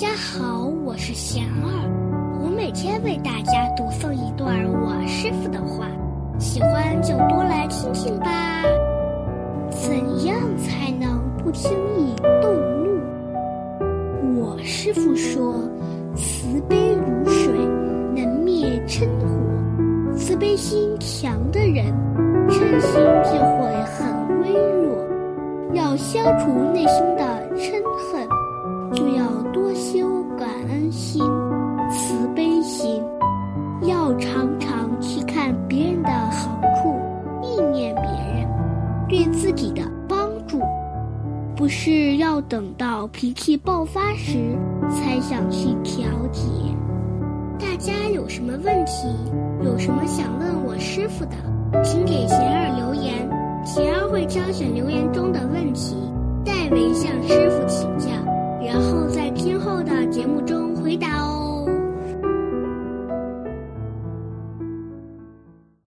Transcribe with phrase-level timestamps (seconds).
[0.00, 5.88] 大家好，我是贤儿，我每天为大家读诵一段我师傅的话，
[6.38, 8.62] 喜欢就多来听听吧。
[9.70, 12.54] 怎样才能不轻易动
[12.84, 14.40] 怒？
[14.40, 15.68] 我师傅说，
[16.14, 17.52] 慈悲如水，
[18.14, 20.16] 能灭嗔火。
[20.16, 21.86] 慈悲心强的人，
[22.48, 25.74] 嗔心就会很微弱。
[25.74, 27.37] 要消除内心的。
[29.52, 31.22] 多修感恩心、
[31.90, 33.02] 慈悲心，
[33.82, 36.94] 要常常去看别人的好处，
[37.42, 38.48] 意念别人
[39.08, 40.60] 对自己的帮助，
[41.56, 44.56] 不是要等到脾气爆发时
[44.90, 46.42] 才想去调节。
[47.58, 49.08] 大家有什么问题，
[49.64, 53.28] 有什么想问我师傅的，请给贤儿留言，
[53.64, 55.96] 贤儿会挑选留言中的问题，
[56.44, 57.47] 代为向师
[60.10, 61.47] 节目中回答哦。